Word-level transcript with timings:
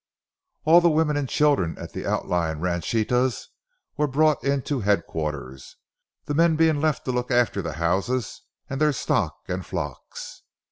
All 0.63 0.81
the 0.81 0.89
women 0.89 1.15
and 1.15 1.29
children 1.29 1.77
at 1.77 1.93
the 1.93 2.07
outlying 2.07 2.59
ranchitas 2.59 3.49
were 3.97 4.07
brought 4.07 4.43
into 4.43 4.79
headquarters, 4.79 5.75
the 6.25 6.33
men 6.33 6.55
being 6.55 6.81
left 6.81 7.05
to 7.05 7.11
look 7.11 7.29
after 7.29 7.61
the 7.61 7.73
houses 7.73 8.41
and 8.67 8.81
their 8.81 8.93
stock 8.93 9.35
and 9.47 9.63
flocks. 9.63 10.41